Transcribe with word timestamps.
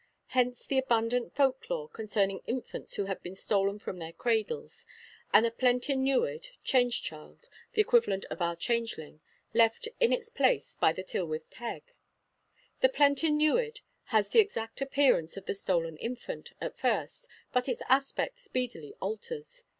Hence 0.29 0.65
the 0.65 0.79
abundant 0.79 1.35
folk 1.35 1.69
lore 1.69 1.87
concerning 1.87 2.41
infants 2.47 2.95
who 2.95 3.05
have 3.05 3.21
been 3.21 3.35
stolen 3.35 3.77
from 3.77 3.99
their 3.99 4.11
cradles, 4.11 4.87
and 5.31 5.45
a 5.45 5.51
plentyn 5.51 5.99
newid 6.03 6.47
(change 6.63 7.03
child 7.03 7.47
the 7.73 7.81
equivalent 7.81 8.25
of 8.31 8.41
our 8.41 8.55
changeling) 8.55 9.21
left 9.53 9.87
in 9.99 10.11
its 10.11 10.29
place 10.29 10.73
by 10.73 10.91
the 10.91 11.03
Tylwyth 11.03 11.45
Teg. 11.51 11.83
The 12.79 12.89
plentyn 12.89 13.37
newid 13.37 13.81
has 14.05 14.31
the 14.31 14.39
exact 14.39 14.81
appearance 14.81 15.37
of 15.37 15.45
the 15.45 15.53
stolen 15.53 15.97
infant, 15.97 16.53
at 16.59 16.75
first; 16.75 17.27
but 17.53 17.69
its 17.69 17.83
aspect 17.87 18.39
speedily 18.39 18.95
alters. 19.01 19.65